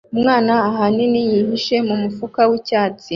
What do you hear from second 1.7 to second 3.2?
mumufuka wicyatsi